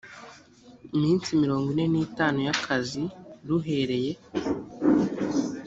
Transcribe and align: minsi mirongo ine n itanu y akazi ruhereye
minsi 1.01 1.29
mirongo 1.41 1.65
ine 1.73 1.85
n 1.93 1.95
itanu 2.05 2.37
y 2.45 2.49
akazi 2.55 3.03
ruhereye 3.47 4.11